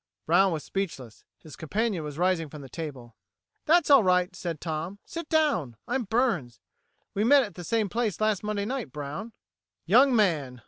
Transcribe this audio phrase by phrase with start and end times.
[0.25, 3.15] Brown was speechless; his companion was rising from the table.
[3.65, 4.97] "That's all right," said Tom.
[5.05, 5.77] "Sit down!
[5.87, 6.59] I'm Burns.
[7.13, 9.31] We met at the same place last Monday night, Brown."
[9.85, 10.59] "Young man!"